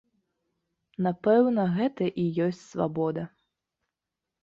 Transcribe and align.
Напэўна, 1.09 1.67
гэта 1.77 2.09
і 2.25 2.27
ёсць 2.49 2.63
свабода. 2.73 3.31